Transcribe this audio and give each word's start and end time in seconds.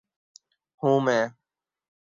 ہوں 0.83 0.99
میں 1.01 1.23